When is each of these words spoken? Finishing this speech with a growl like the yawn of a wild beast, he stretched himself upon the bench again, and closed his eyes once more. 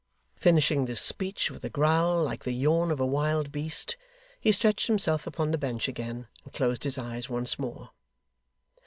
Finishing 0.35 0.85
this 0.85 0.99
speech 0.99 1.51
with 1.51 1.63
a 1.63 1.69
growl 1.69 2.23
like 2.23 2.43
the 2.43 2.53
yawn 2.53 2.89
of 2.89 2.99
a 2.99 3.05
wild 3.05 3.51
beast, 3.51 3.97
he 4.39 4.51
stretched 4.51 4.87
himself 4.87 5.27
upon 5.27 5.51
the 5.51 5.59
bench 5.59 5.87
again, 5.87 6.25
and 6.43 6.53
closed 6.53 6.85
his 6.85 6.97
eyes 6.97 7.29
once 7.29 7.59
more. 7.59 7.91